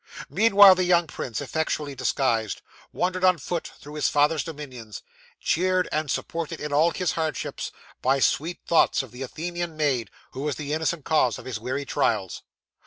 [0.31, 5.03] 'Meanwhile, the young prince, effectually disguised, wandered on foot through his father's dominions,
[5.39, 10.39] cheered and supported in all his hardships by sweet thoughts of the Athenian maid, who
[10.41, 12.41] was the innocent cause of his weary trials.